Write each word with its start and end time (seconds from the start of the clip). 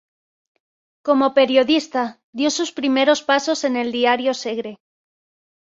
Como 1.05 1.35
periodista 1.39 2.03
dio 2.37 2.49
sus 2.49 2.71
primeros 2.79 3.19
pasos 3.29 3.59
en 3.67 3.75
el 3.81 3.91
diario 3.97 4.31
Segre. 4.41 4.73